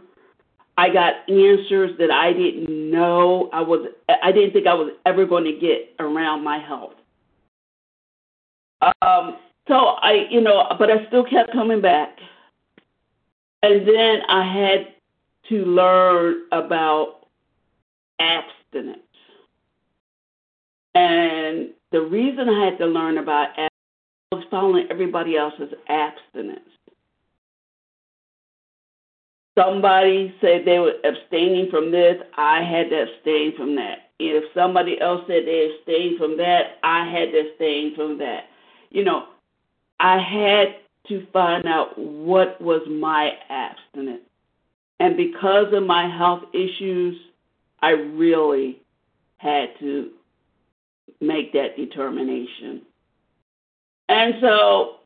I 0.77 0.89
got 0.89 1.29
answers 1.29 1.91
that 1.99 2.13
I 2.13 2.33
didn't 2.33 2.91
know 2.91 3.51
I 3.53 3.61
was. 3.61 3.89
I 4.23 4.31
didn't 4.31 4.53
think 4.53 4.69
I 4.69 4.75
was 4.75 4.93
ever 5.07 5.27
going 5.27 5.45
to 5.45 5.53
get 5.53 5.95
around 5.99 6.45
my 6.45 6.59
health. 6.59 6.93
Um, 8.81 9.39
so 9.67 9.75
I, 9.75 10.27
you 10.31 10.41
know, 10.41 10.65
but 10.79 10.89
I 10.89 11.05
still 11.09 11.25
kept 11.25 11.53
coming 11.53 11.83
back, 11.83 12.17
and 13.65 13.89
then 13.89 14.21
I 14.29 14.45
had 14.45 14.95
to 15.49 15.65
learn 15.65 16.43
about 16.53 17.27
abstinence. 18.21 19.01
And 20.95 21.71
the 21.93 22.01
reason 22.01 22.49
I 22.49 22.65
had 22.65 22.79
to 22.79 22.87
learn 22.87 23.19
about 23.19 23.51
abstinence 23.51 23.71
was 24.33 24.45
following 24.51 24.87
everybody 24.91 25.37
else's 25.37 25.73
abstinence. 25.89 26.61
Somebody 29.59 30.35
said 30.41 30.65
they 30.65 30.79
were 30.79 30.95
abstaining 31.03 31.69
from 31.71 31.91
this, 31.91 32.17
I 32.37 32.63
had 32.63 32.91
to 32.91 33.03
abstain 33.03 33.57
from 33.57 33.75
that. 33.77 34.11
If 34.21 34.45
somebody 34.55 35.01
else 35.01 35.23
said 35.27 35.47
they 35.47 35.73
abstained 35.75 36.19
from 36.19 36.37
that, 36.37 36.79
I 36.83 37.11
had 37.11 37.33
to 37.33 37.51
abstain 37.51 37.95
from 37.97 38.19
that. 38.19 38.45
You 38.91 39.05
know, 39.05 39.27
I 39.99 40.19
had 40.19 40.77
to 41.09 41.27
find 41.33 41.67
out 41.67 41.99
what 41.99 42.61
was 42.61 42.83
my 42.89 43.33
abstinence. 43.49 44.28
And 45.01 45.17
because 45.17 45.73
of 45.73 45.85
my 45.85 46.09
health 46.09 46.45
issues, 46.53 47.17
I 47.81 47.91
really 47.91 48.83
had 49.37 49.71
to 49.81 50.11
make 51.21 51.53
that 51.53 51.77
determination. 51.77 52.83
And 54.09 54.35
so, 54.41 54.97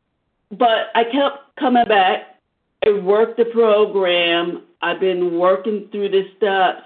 but 0.51 0.91
I 0.95 1.05
kept 1.05 1.57
coming 1.59 1.85
back. 1.87 2.39
I 2.87 2.93
worked 2.93 3.37
the 3.37 3.45
program. 3.47 4.63
I've 4.81 5.01
been 5.01 5.39
working 5.39 5.89
through 5.91 6.09
the 6.11 6.25
steps. 6.37 6.83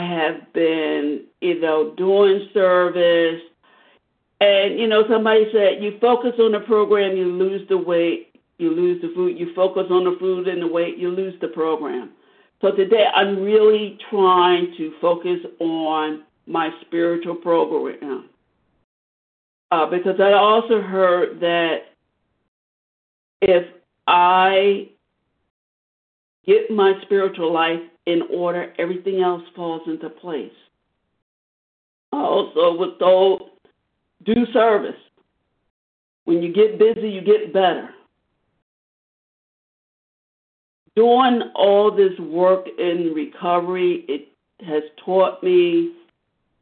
I 0.00 0.06
have 0.06 0.52
been, 0.52 1.24
you 1.40 1.60
know, 1.60 1.94
doing 1.96 2.48
service. 2.52 3.42
And, 4.40 4.78
you 4.78 4.86
know, 4.88 5.04
somebody 5.08 5.46
said, 5.52 5.82
you 5.82 5.98
focus 6.00 6.32
on 6.38 6.52
the 6.52 6.60
program, 6.60 7.16
you 7.16 7.26
lose 7.26 7.66
the 7.68 7.78
weight, 7.78 8.33
you 8.58 8.70
lose 8.70 9.00
the 9.02 9.12
food. 9.14 9.38
You 9.38 9.54
focus 9.54 9.84
on 9.90 10.04
the 10.04 10.16
food 10.18 10.48
and 10.48 10.62
the 10.62 10.66
weight, 10.66 10.96
you 10.96 11.10
lose 11.10 11.34
the 11.40 11.48
program. 11.48 12.12
So 12.60 12.70
today 12.72 13.04
I'm 13.14 13.42
really 13.42 13.98
trying 14.10 14.74
to 14.78 14.92
focus 15.00 15.38
on 15.60 16.24
my 16.46 16.70
spiritual 16.82 17.34
program. 17.36 18.28
Uh, 19.70 19.86
because 19.90 20.20
I 20.20 20.32
also 20.32 20.80
heard 20.80 21.40
that 21.40 21.78
if 23.42 23.66
I 24.06 24.88
get 26.46 26.70
my 26.70 26.94
spiritual 27.02 27.52
life 27.52 27.80
in 28.06 28.22
order, 28.30 28.72
everything 28.78 29.22
else 29.22 29.42
falls 29.56 29.82
into 29.86 30.08
place. 30.10 30.52
I 32.12 32.18
also 32.18 32.74
was 32.74 32.96
told 33.00 33.50
do 34.24 34.46
service. 34.52 34.96
When 36.24 36.42
you 36.42 36.52
get 36.52 36.78
busy, 36.78 37.08
you 37.08 37.20
get 37.20 37.52
better. 37.52 37.90
Doing 40.96 41.42
all 41.54 41.90
this 41.90 42.16
work 42.18 42.66
in 42.78 43.12
recovery, 43.14 44.04
it 44.08 44.28
has 44.64 44.82
taught 45.04 45.42
me 45.42 45.92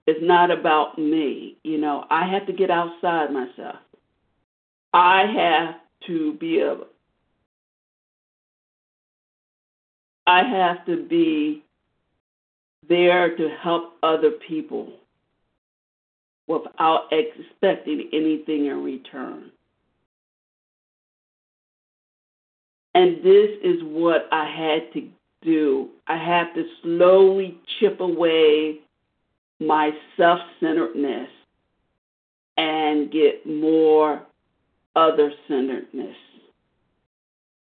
it's 0.07 0.21
not 0.23 0.51
about 0.51 0.99
me. 0.99 1.57
You 1.63 1.79
know, 1.79 2.05
I 2.11 2.27
have 2.27 2.47
to 2.47 2.53
get 2.53 2.71
outside 2.71 3.33
myself. 3.33 3.77
I 4.93 5.27
have 5.27 5.75
to 6.07 6.35
be 6.35 6.61
a 6.61 6.77
I 10.27 10.45
have 10.45 10.87
to 10.87 11.05
be 11.05 11.65
there 12.89 13.37
to 13.37 13.49
help 13.61 13.95
other 14.03 14.31
people 14.31 14.93
without 16.47 17.09
expecting 17.11 18.09
anything 18.13 18.67
in 18.67 18.85
return. 18.85 19.51
And 22.95 23.19
this 23.19 23.51
is 23.63 23.83
what 23.83 24.29
I 24.31 24.45
had 24.45 24.93
to 24.95 25.09
do. 25.43 25.89
I 26.07 26.17
have 26.17 26.55
to 26.55 26.65
slowly 26.83 27.59
chip 27.79 28.01
away 28.01 28.81
my 29.61 29.91
self 30.17 30.41
centeredness 30.61 31.29
and 32.57 33.11
get 33.11 33.47
more 33.47 34.23
other 34.95 35.33
centeredness. 35.49 36.17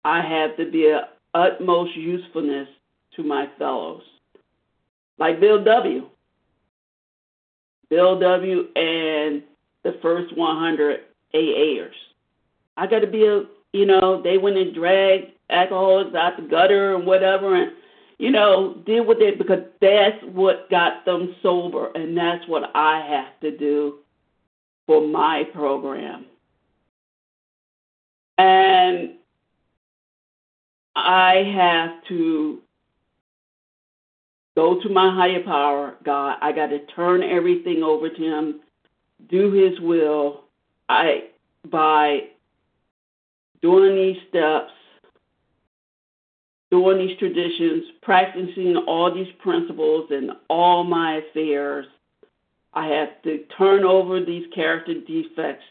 I 0.03 0.21
have 0.21 0.57
to 0.57 0.69
be 0.69 0.87
a 0.87 1.07
utmost 1.33 1.95
usefulness 1.95 2.67
to 3.15 3.23
my 3.23 3.47
fellows. 3.57 4.03
Like 5.17 5.39
Bill 5.39 5.63
W. 5.63 6.09
Bill 7.89 8.19
W. 8.19 8.59
and 8.75 9.43
the 9.83 9.97
first 10.01 10.35
100 10.35 11.01
AAers. 11.33 11.91
I 12.75 12.87
got 12.87 12.99
to 12.99 13.07
be 13.07 13.25
a, 13.25 13.43
you 13.73 13.85
know, 13.85 14.21
they 14.21 14.37
went 14.37 14.57
and 14.57 14.73
dragged 14.73 15.31
alcoholics 15.49 16.15
out 16.15 16.37
the 16.37 16.43
gutter 16.43 16.95
and 16.95 17.05
whatever, 17.05 17.55
and 17.55 17.71
you 18.19 18.31
know, 18.31 18.75
deal 18.85 19.05
with 19.05 19.17
it 19.19 19.37
because 19.37 19.63
that's 19.81 20.23
what 20.31 20.69
got 20.69 21.03
them 21.05 21.35
sober, 21.41 21.91
and 21.95 22.15
that's 22.15 22.47
what 22.47 22.71
I 22.75 23.05
have 23.05 23.39
to 23.41 23.57
do 23.57 23.95
for 24.85 25.05
my 25.05 25.43
program. 25.53 26.25
And 28.37 29.15
I 30.95 31.43
have 31.55 32.07
to 32.09 32.59
go 34.55 34.79
to 34.81 34.89
my 34.89 35.13
higher 35.13 35.43
power, 35.43 35.95
God. 36.03 36.37
I 36.41 36.51
got 36.51 36.67
to 36.67 36.85
turn 36.95 37.23
everything 37.23 37.81
over 37.83 38.09
to 38.09 38.21
Him, 38.21 38.59
do 39.29 39.51
His 39.51 39.79
will. 39.79 40.45
I 40.89 41.29
by 41.69 42.19
doing 43.63 43.95
these 43.95 44.21
steps, 44.29 44.71
doing 46.69 46.99
these 46.99 47.17
traditions, 47.17 47.85
practicing 48.03 48.77
all 48.87 49.11
these 49.13 49.33
principles 49.41 50.11
in 50.11 50.29
all 50.49 50.83
my 50.83 51.15
affairs. 51.15 51.87
I 52.75 52.87
have 52.89 53.21
to 53.23 53.45
turn 53.57 53.83
over 53.83 54.23
these 54.23 54.45
character 54.53 54.93
defects 55.07 55.65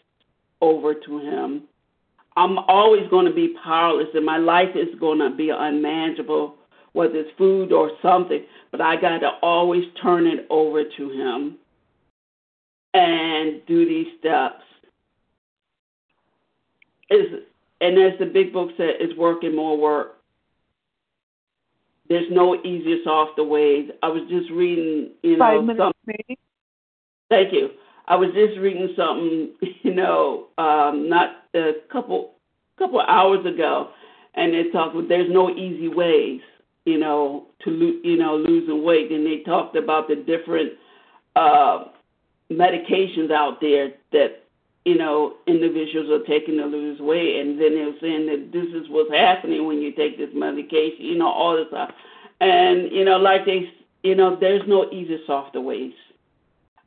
over 0.61 0.95
to 0.95 1.19
Him 1.21 1.69
I'm 2.37 2.59
always 2.59 3.09
going 3.11 3.27
to 3.27 3.33
be 3.33 3.55
powerless 3.63 4.09
and 4.15 4.25
my 4.25 4.39
life 4.39 4.75
is 4.75 4.99
going 4.99 5.19
to 5.19 5.31
be 5.31 5.51
unmanageable, 5.51 6.55
whether 6.93 7.17
it's 7.17 7.37
food 7.37 7.73
or 7.73 7.91
something, 8.01 8.45
but 8.71 8.81
I 8.81 9.01
got 9.01 9.19
to 9.19 9.31
always 9.43 9.85
turn 10.03 10.27
it 10.27 10.47
over 10.51 10.83
to 10.85 11.11
Him. 11.11 11.59
and 12.95 13.65
do 13.67 13.87
these 13.87 14.09
steps 14.19 14.63
is 17.11 17.41
and 17.83 17.99
as 17.99 18.17
the 18.21 18.27
big 18.27 18.53
book 18.53 18.71
said, 18.77 18.91
it's 19.01 19.19
working 19.19 19.55
more 19.57 19.77
work. 19.77 20.19
There's 22.09 22.31
no 22.31 22.55
easier, 22.63 22.99
softer 23.05 23.43
ways. 23.43 23.91
I 24.03 24.09
was 24.09 24.23
just 24.31 24.51
reading, 24.53 25.11
you 25.23 25.37
know, 25.37 25.59
Five 25.59 25.65
minutes, 25.65 25.99
maybe. 26.07 26.39
thank 27.29 27.53
you. 27.53 27.71
I 28.07 28.15
was 28.17 28.31
just 28.35 28.59
reading 28.61 28.89
something, 28.97 29.51
you 29.83 29.95
know, 29.95 30.47
um, 30.59 31.09
not 31.09 31.31
a 31.55 31.73
couple 31.91 32.35
couple 32.79 33.01
hours 33.01 33.45
ago, 33.47 33.91
and 34.35 34.55
they 34.55 34.71
talked. 34.71 34.97
There's 35.09 35.31
no 35.31 35.51
easy 35.51 35.89
ways, 35.89 36.41
you 36.85 36.99
know, 36.99 37.47
to 37.65 37.71
lo- 37.71 38.01
you 38.05 38.17
know 38.17 38.37
losing 38.37 38.85
weight, 38.85 39.11
and 39.11 39.27
they 39.27 39.43
talked 39.45 39.77
about 39.77 40.07
the 40.09 40.17
different 40.17 40.73
uh, 41.35 41.85
medications 42.51 43.33
out 43.33 43.61
there 43.61 43.93
that 44.13 44.42
you 44.85 44.97
know 44.97 45.35
individuals 45.47 46.11
are 46.11 46.27
taking 46.27 46.59
to 46.59 46.67
lose 46.67 47.01
weight, 47.01 47.41
and 47.41 47.61
then 47.61 47.75
they're 47.75 48.01
saying 48.01 48.27
that 48.27 48.51
this 48.53 48.67
is 48.75 48.89
what's 48.89 49.13
happening 49.13 49.67
when 49.67 49.81
you 49.81 49.93
take 49.93 50.19
this 50.19 50.31
medication, 50.35 51.05
you 51.05 51.17
know, 51.17 51.29
all 51.29 51.57
this 51.57 51.69
stuff, 51.69 51.91
and 52.41 52.91
you 52.91 53.05
know, 53.05 53.17
like 53.17 53.45
they, 53.45 53.71
you 54.03 54.15
know, 54.15 54.37
there's 54.39 54.67
no 54.67 54.91
easy, 54.91 55.19
softer 55.27 55.61
ways. 55.61 55.93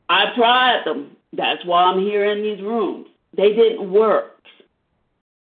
I 0.09 0.35
tried 0.35 0.83
them. 0.85 1.15
That's 1.33 1.65
why 1.65 1.83
I'm 1.83 1.99
here 1.99 2.31
in 2.31 2.43
these 2.43 2.61
rooms. 2.61 3.07
They 3.35 3.53
didn't 3.53 3.91
work. 3.91 4.41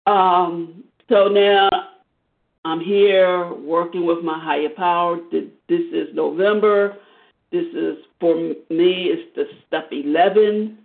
Um, 0.07 0.85
so 1.09 1.29
now 1.29 1.69
I'm 2.65 2.81
here 2.81 3.53
working 3.53 4.07
with 4.07 4.23
my 4.23 4.39
higher 4.39 4.69
power. 4.69 5.19
This 5.31 5.51
is 5.69 6.09
November. 6.15 6.97
This 7.51 7.67
is 7.75 7.99
for 8.21 8.35
me. 8.37 8.55
It's 9.11 9.35
the 9.35 9.45
step 9.67 9.89
11 9.91 10.79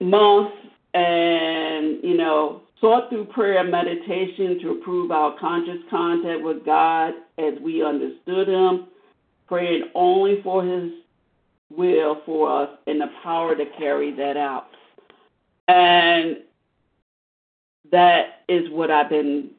month, 0.00 0.52
and 0.94 2.02
you 2.02 2.16
know, 2.16 2.62
sought 2.80 3.08
through 3.10 3.26
prayer 3.26 3.58
and 3.58 3.70
meditation 3.70 4.58
to 4.60 4.70
improve 4.72 5.10
our 5.10 5.38
conscious 5.38 5.82
contact 5.90 6.42
with 6.42 6.64
God 6.64 7.14
as 7.38 7.54
we 7.62 7.82
understood 7.82 8.48
Him, 8.48 8.86
praying 9.46 9.84
only 9.94 10.40
for 10.42 10.64
His 10.64 10.92
will 11.74 12.22
for 12.24 12.62
us 12.62 12.70
and 12.86 13.00
the 13.00 13.08
power 13.22 13.56
to 13.56 13.64
carry 13.78 14.14
that 14.16 14.36
out. 14.36 14.68
And 15.68 16.38
that 17.90 18.42
is 18.48 18.70
what 18.70 18.90
I've 18.90 19.08
been 19.08 19.50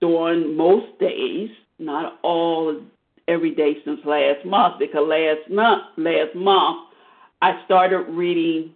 doing 0.00 0.56
most 0.56 0.98
days, 0.98 1.50
not 1.78 2.18
all 2.22 2.80
every 3.28 3.54
day 3.54 3.76
since 3.84 4.00
last 4.04 4.44
month, 4.44 4.78
because 4.78 5.06
last 5.08 5.50
month 5.50 5.82
last 5.96 6.34
month 6.34 6.88
I 7.40 7.62
started 7.64 8.10
reading 8.10 8.74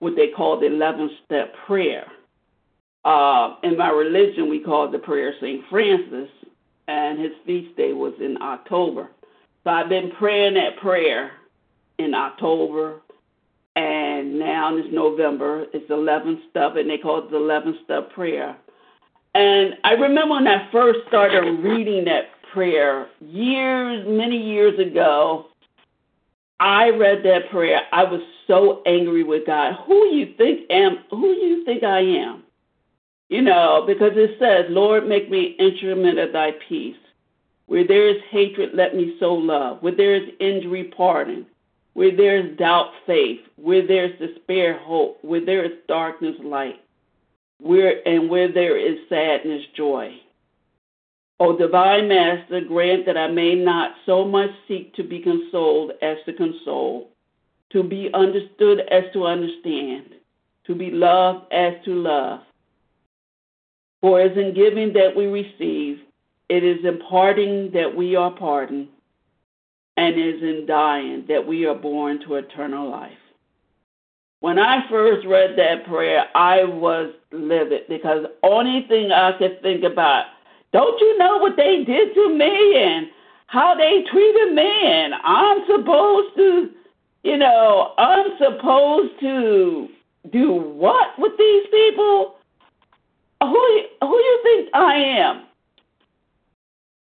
what 0.00 0.14
they 0.16 0.28
call 0.28 0.60
the 0.60 0.66
eleven 0.66 1.10
step 1.24 1.54
prayer. 1.66 2.06
Uh, 3.04 3.54
in 3.62 3.76
my 3.76 3.90
religion 3.90 4.48
we 4.48 4.60
call 4.60 4.90
the 4.90 4.98
prayer 4.98 5.32
Saint 5.40 5.64
Francis 5.70 6.28
and 6.88 7.18
his 7.20 7.32
feast 7.46 7.76
day 7.76 7.92
was 7.92 8.14
in 8.20 8.40
October. 8.40 9.10
So 9.64 9.70
I've 9.70 9.88
been 9.88 10.10
praying 10.18 10.54
that 10.54 10.78
prayer 10.78 11.32
in 11.98 12.14
October, 12.14 13.00
and 13.76 14.38
now 14.38 14.76
it's 14.76 14.88
November. 14.90 15.66
It's 15.72 15.88
11 15.90 16.42
step, 16.50 16.76
and 16.76 16.88
they 16.88 16.98
call 16.98 17.18
it 17.18 17.30
the 17.30 17.36
11 17.36 17.78
step 17.84 18.10
prayer. 18.12 18.56
And 19.34 19.74
I 19.84 19.92
remember 19.92 20.34
when 20.34 20.48
I 20.48 20.70
first 20.72 21.00
started 21.08 21.60
reading 21.60 22.04
that 22.06 22.30
prayer 22.52 23.08
years, 23.20 24.06
many 24.08 24.36
years 24.36 24.78
ago. 24.78 25.47
I 26.60 26.90
read 26.90 27.22
that 27.24 27.50
prayer. 27.50 27.82
I 27.92 28.04
was 28.04 28.20
so 28.46 28.82
angry 28.86 29.22
with 29.22 29.46
God. 29.46 29.74
Who 29.86 30.06
you 30.06 30.34
think 30.36 30.62
am? 30.70 30.98
Who 31.10 31.28
you 31.28 31.64
think 31.64 31.84
I 31.84 32.00
am? 32.00 32.42
You 33.28 33.42
know, 33.42 33.84
because 33.86 34.12
it 34.16 34.38
says, 34.38 34.66
"Lord, 34.70 35.06
make 35.06 35.30
me 35.30 35.56
instrument 35.58 36.18
of 36.18 36.32
Thy 36.32 36.52
peace." 36.68 36.96
Where 37.66 37.84
there 37.84 38.08
is 38.08 38.22
hatred, 38.30 38.70
let 38.72 38.96
me 38.96 39.16
sow 39.20 39.34
love. 39.34 39.82
Where 39.82 39.92
there 39.92 40.14
is 40.14 40.30
injury, 40.40 40.84
pardon. 40.84 41.46
Where 41.92 42.10
there 42.10 42.38
is 42.38 42.56
doubt, 42.56 42.92
faith. 43.06 43.40
Where 43.56 43.82
there 43.86 44.06
is 44.06 44.18
despair, 44.18 44.78
hope. 44.78 45.18
Where 45.22 45.40
there 45.44 45.64
is 45.64 45.72
darkness, 45.86 46.36
light. 46.40 46.80
Where 47.60 48.00
and 48.08 48.30
where 48.30 48.48
there 48.48 48.78
is 48.78 49.06
sadness, 49.08 49.66
joy. 49.76 50.18
O 51.40 51.56
divine 51.56 52.08
Master, 52.08 52.60
grant 52.60 53.06
that 53.06 53.16
I 53.16 53.28
may 53.28 53.54
not 53.54 53.92
so 54.06 54.24
much 54.24 54.50
seek 54.66 54.94
to 54.94 55.04
be 55.04 55.20
consoled 55.20 55.92
as 56.02 56.16
to 56.26 56.32
console, 56.32 57.10
to 57.70 57.82
be 57.82 58.10
understood 58.12 58.80
as 58.90 59.04
to 59.12 59.24
understand, 59.24 60.14
to 60.66 60.74
be 60.74 60.90
loved 60.90 61.52
as 61.52 61.74
to 61.84 61.94
love. 61.94 62.40
For 64.00 64.20
as 64.20 64.36
in 64.36 64.54
giving 64.54 64.92
that 64.94 65.14
we 65.14 65.26
receive, 65.26 66.00
it 66.48 66.64
is 66.64 66.84
in 66.84 66.98
parting 67.08 67.70
that 67.72 67.94
we 67.94 68.16
are 68.16 68.30
pardoned, 68.30 68.88
and 69.96 70.16
it 70.16 70.36
is 70.36 70.42
in 70.42 70.66
dying 70.66 71.24
that 71.28 71.46
we 71.46 71.66
are 71.66 71.74
born 71.74 72.20
to 72.26 72.36
eternal 72.36 72.90
life. 72.90 73.12
When 74.40 74.58
I 74.58 74.88
first 74.88 75.26
read 75.26 75.56
that 75.56 75.86
prayer, 75.86 76.26
I 76.34 76.64
was 76.64 77.12
livid 77.32 77.82
because 77.88 78.26
only 78.42 78.86
thing 78.88 79.10
I 79.10 79.36
could 79.36 79.60
think 79.62 79.84
about, 79.84 80.26
don't 80.72 81.00
you 81.00 81.18
know 81.18 81.38
what 81.38 81.56
they 81.56 81.84
did 81.84 82.14
to 82.14 82.34
me 82.36 82.76
and 82.76 83.06
how 83.46 83.74
they 83.74 84.04
treated 84.10 84.54
me 84.54 84.70
and 84.84 85.14
I'm 85.24 85.64
supposed 85.66 86.36
to, 86.36 86.70
you 87.24 87.36
know, 87.36 87.94
I'm 87.96 88.26
supposed 88.38 89.18
to 89.20 89.88
do 90.30 90.52
what 90.52 91.18
with 91.18 91.32
these 91.38 91.66
people? 91.70 92.34
Who 93.40 93.80
who 94.02 94.16
you 94.16 94.40
think 94.42 94.68
I 94.74 94.94
am? 94.94 95.44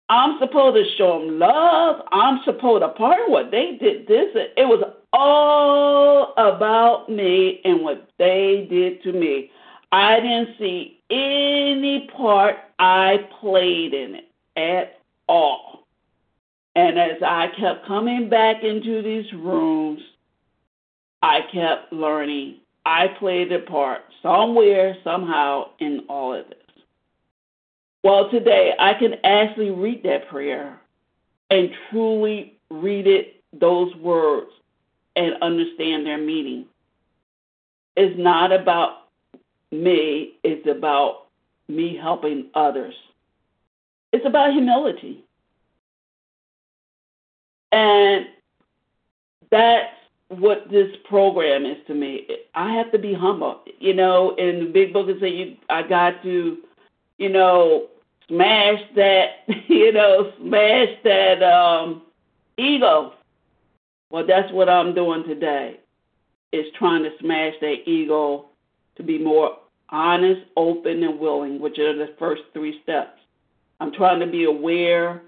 I'm 0.09 0.37
supposed 0.39 0.75
to 0.75 0.97
show 0.97 1.19
them 1.19 1.39
love. 1.39 2.01
I'm 2.11 2.39
supposed 2.45 2.83
to 2.83 2.89
pardon 2.89 3.31
what 3.31 3.51
they 3.51 3.77
did. 3.79 4.07
This 4.07 4.27
it 4.35 4.67
was 4.67 4.83
all 5.13 6.33
about 6.37 7.09
me 7.09 7.61
and 7.63 7.81
what 7.81 8.09
they 8.17 8.67
did 8.69 9.01
to 9.03 9.13
me. 9.13 9.49
I 9.95 10.19
didn't 10.19 10.57
see 10.59 10.99
any 11.09 12.09
part 12.17 12.57
I 12.77 13.29
played 13.39 13.93
in 13.93 14.15
it 14.15 14.25
at 14.57 14.99
all. 15.29 15.87
And 16.75 16.99
as 16.99 17.23
I 17.25 17.47
kept 17.57 17.87
coming 17.87 18.27
back 18.27 18.61
into 18.61 19.01
these 19.01 19.31
rooms, 19.31 20.01
I 21.21 21.43
kept 21.49 21.93
learning. 21.93 22.57
I 22.85 23.07
played 23.07 23.53
a 23.53 23.59
part 23.59 24.01
somewhere, 24.21 24.97
somehow, 25.01 25.69
in 25.79 26.01
all 26.09 26.33
of 26.33 26.45
this. 26.49 26.57
Well, 28.03 28.29
today 28.29 28.73
I 28.77 28.95
can 28.95 29.13
actually 29.23 29.71
read 29.71 30.03
that 30.03 30.27
prayer 30.27 30.77
and 31.49 31.69
truly 31.89 32.57
read 32.69 33.07
it, 33.07 33.41
those 33.53 33.95
words, 33.95 34.51
and 35.15 35.41
understand 35.41 36.05
their 36.05 36.17
meaning. 36.17 36.65
It's 37.95 38.19
not 38.19 38.51
about 38.51 39.04
me, 39.71 40.33
is 40.43 40.65
about 40.67 41.27
me 41.67 41.97
helping 41.97 42.47
others. 42.53 42.93
It's 44.11 44.25
about 44.25 44.53
humility. 44.53 45.23
And 47.71 48.27
that's 49.51 49.91
what 50.29 50.69
this 50.69 50.89
program 51.07 51.65
is 51.65 51.77
to 51.87 51.93
me. 51.93 52.27
I 52.53 52.73
have 52.73 52.91
to 52.91 52.99
be 52.99 53.13
humble. 53.13 53.61
You 53.79 53.93
know, 53.93 54.35
in 54.35 54.59
the 54.59 54.71
big 54.71 54.93
book 54.93 55.07
it 55.09 55.19
says 55.19 55.31
you 55.33 55.57
I 55.69 55.83
got 55.83 56.23
to, 56.23 56.57
you 57.17 57.29
know, 57.29 57.87
smash 58.27 58.81
that, 58.95 59.43
you 59.67 59.91
know, 59.91 60.31
smash 60.41 60.89
that 61.03 61.43
um 61.43 62.03
ego. 62.57 63.13
Well, 64.09 64.25
that's 64.25 64.51
what 64.51 64.69
I'm 64.69 64.95
doing 64.95 65.23
today. 65.25 65.79
Is 66.51 66.65
trying 66.77 67.03
to 67.03 67.11
smash 67.19 67.53
that 67.61 67.87
ego 67.87 68.45
to 68.97 69.03
be 69.03 69.17
more 69.17 69.57
honest, 69.89 70.41
open, 70.57 71.03
and 71.03 71.19
willing, 71.19 71.59
which 71.59 71.77
are 71.79 71.95
the 71.95 72.13
first 72.17 72.41
three 72.53 72.79
steps. 72.83 73.19
I'm 73.79 73.91
trying 73.91 74.19
to 74.19 74.27
be 74.27 74.45
aware, 74.45 75.21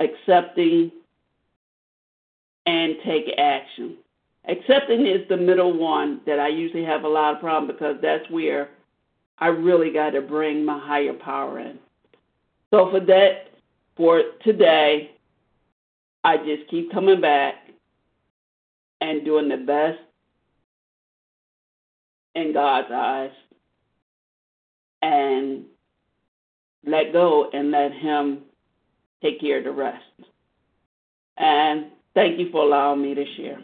accepting, 0.00 0.90
and 2.66 2.96
take 3.04 3.26
action. 3.38 3.96
Accepting 4.48 5.06
is 5.06 5.26
the 5.28 5.36
middle 5.36 5.76
one 5.76 6.20
that 6.26 6.38
I 6.38 6.48
usually 6.48 6.84
have 6.84 7.04
a 7.04 7.08
lot 7.08 7.34
of 7.34 7.40
problem 7.40 7.66
because 7.66 7.96
that's 8.02 8.28
where 8.30 8.70
I 9.38 9.48
really 9.48 9.92
got 9.92 10.10
to 10.10 10.20
bring 10.20 10.64
my 10.64 10.78
higher 10.78 11.12
power 11.12 11.58
in. 11.60 11.78
So 12.70 12.90
for 12.90 13.00
that, 13.00 13.50
for 13.96 14.22
today, 14.44 15.12
I 16.24 16.36
just 16.38 16.68
keep 16.70 16.92
coming 16.92 17.20
back 17.20 17.54
and 19.00 19.24
doing 19.24 19.48
the 19.48 19.56
best 19.56 19.98
in 22.34 22.52
God's 22.52 22.88
eyes 22.92 23.30
and 25.02 25.64
let 26.86 27.12
go 27.12 27.50
and 27.52 27.70
let 27.70 27.92
Him 27.92 28.40
take 29.22 29.40
care 29.40 29.58
of 29.58 29.64
the 29.64 29.72
rest. 29.72 30.04
And 31.36 31.86
thank 32.14 32.38
you 32.38 32.50
for 32.50 32.62
allowing 32.62 33.02
me 33.02 33.14
to 33.14 33.24
share. 33.36 33.60